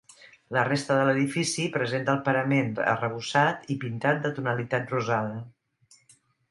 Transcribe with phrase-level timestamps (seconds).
[0.55, 5.43] La resta de l'edifici presenta el parament arrebossat i pintat de tonalitat rosada.